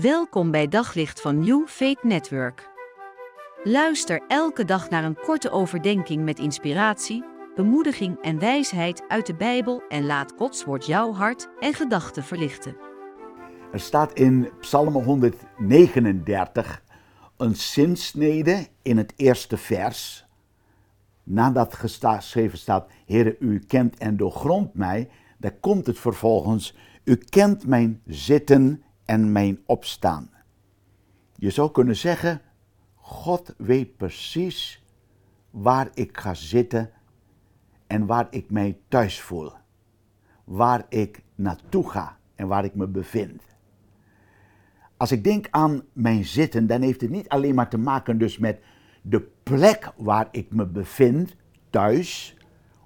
[0.00, 2.70] Welkom bij Daglicht van New Faith Network.
[3.64, 7.24] Luister elke dag naar een korte overdenking met inspiratie,
[7.54, 12.76] bemoediging en wijsheid uit de Bijbel en laat Gods woord jouw hart en gedachten verlichten.
[13.72, 16.82] Er staat in Psalm 139
[17.36, 20.26] een zinsnede in het eerste vers.
[21.22, 25.08] Nadat geschreven staat, Heere, u kent en doorgrondt mij,
[25.38, 30.30] daar komt het vervolgens, u kent mijn zitten en mijn opstaan.
[31.36, 32.40] Je zou kunnen zeggen,
[32.94, 34.82] God weet precies
[35.50, 36.90] waar ik ga zitten
[37.86, 39.52] en waar ik mij thuis voel.
[40.44, 43.42] Waar ik naartoe ga en waar ik me bevind.
[44.96, 48.38] Als ik denk aan mijn zitten, dan heeft het niet alleen maar te maken dus
[48.38, 48.60] met
[49.02, 51.36] de plek waar ik me bevind,
[51.70, 52.36] thuis,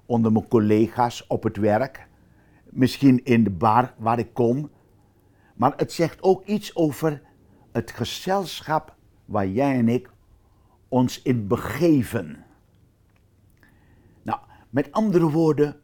[0.05, 2.07] onder mijn collega's op het werk,
[2.63, 4.69] misschien in de bar waar ik kom,
[5.59, 7.21] maar het zegt ook iets over
[7.71, 8.95] het gezelschap
[9.25, 10.09] waar jij en ik
[10.87, 12.45] ons in begeven.
[14.21, 15.81] Nou, met andere woorden,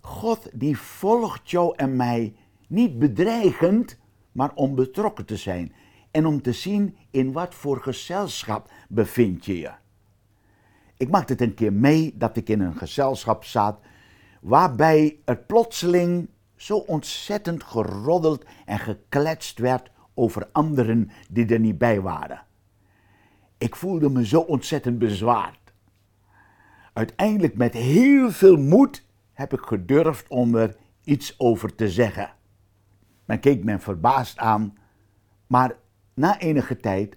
[0.00, 2.36] God die volgt jou en mij
[2.68, 3.98] niet bedreigend,
[4.32, 5.72] maar om betrokken te zijn
[6.10, 9.70] en om te zien in wat voor gezelschap bevind je je.
[10.96, 13.80] Ik maakte het een keer mee dat ik in een gezelschap zat
[14.40, 16.28] waarbij er plotseling
[16.60, 22.42] zo ontzettend geroddeld en gekletst werd over anderen die er niet bij waren.
[23.58, 25.72] Ik voelde me zo ontzettend bezwaard.
[26.92, 32.34] Uiteindelijk met heel veel moed heb ik gedurfd om er iets over te zeggen.
[33.24, 34.78] Men keek me verbaasd aan,
[35.46, 35.76] maar
[36.14, 37.16] na enige tijd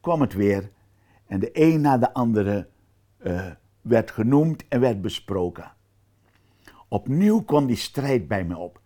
[0.00, 0.70] kwam het weer
[1.26, 2.68] en de een na de andere
[3.18, 5.72] uh, werd genoemd en werd besproken.
[6.88, 8.81] Opnieuw kwam die strijd bij me op.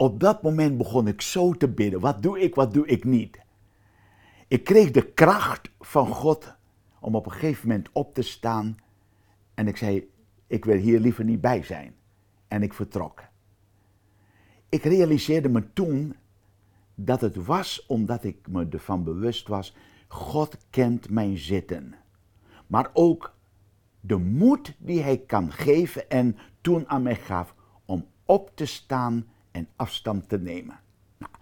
[0.00, 2.00] Op dat moment begon ik zo te bidden.
[2.00, 3.38] Wat doe ik, wat doe ik niet?
[4.48, 6.54] Ik kreeg de kracht van God
[7.00, 8.76] om op een gegeven moment op te staan.
[9.54, 10.10] En ik zei,
[10.46, 11.94] ik wil hier liever niet bij zijn.
[12.48, 13.22] En ik vertrok.
[14.68, 16.16] Ik realiseerde me toen
[16.94, 19.76] dat het was omdat ik me ervan bewust was,
[20.08, 21.94] God kent mijn zitten.
[22.66, 23.34] Maar ook
[24.00, 29.26] de moed die hij kan geven en toen aan mij gaf om op te staan
[29.58, 30.80] en afstand te nemen.
[31.18, 31.32] Nou,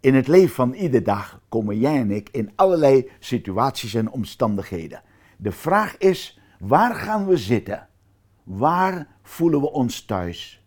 [0.00, 5.02] in het leven van iedere dag komen jij en ik in allerlei situaties en omstandigheden.
[5.36, 7.88] De vraag is, waar gaan we zitten?
[8.44, 10.64] Waar voelen we ons thuis?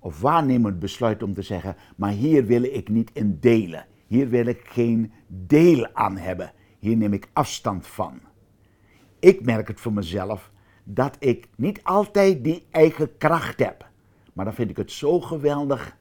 [0.00, 3.38] Of waar nemen we het besluit om te zeggen, maar hier wil ik niet in
[3.40, 3.86] delen.
[4.06, 6.52] Hier wil ik geen deel aan hebben.
[6.78, 8.20] Hier neem ik afstand van.
[9.18, 10.50] Ik merk het voor mezelf
[10.84, 13.88] dat ik niet altijd die eigen kracht heb.
[14.32, 15.96] Maar dan vind ik het zo geweldig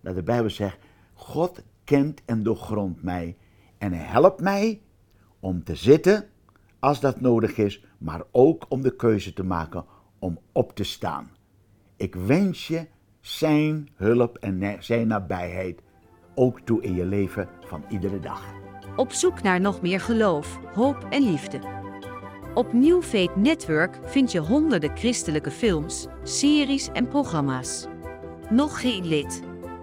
[0.00, 0.78] dat de Bijbel zegt,
[1.14, 3.36] God kent en doorgrondt mij
[3.78, 4.80] en helpt mij
[5.40, 6.28] om te zitten
[6.78, 9.84] als dat nodig is, maar ook om de keuze te maken
[10.18, 11.30] om op te staan.
[11.96, 12.86] Ik wens je
[13.20, 15.80] zijn hulp en zijn nabijheid
[16.34, 18.44] ook toe in je leven van iedere dag.
[18.96, 21.60] Op zoek naar nog meer geloof, hoop en liefde.
[22.54, 23.02] Op New
[23.34, 27.86] Network vind je honderden christelijke films, series en programma's.
[28.50, 29.49] Nog geen lid?